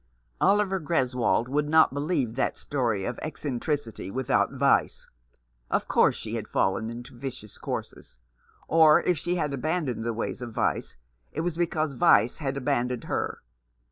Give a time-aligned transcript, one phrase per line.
[0.41, 5.07] Oliver Greswold would not believe that story of eccentricity without vice.
[5.69, 8.17] Of course she had fallen into vicious courses;
[8.67, 10.97] or if she had abandoned the ways of vice,
[11.31, 13.43] it was because vice had abandoned her.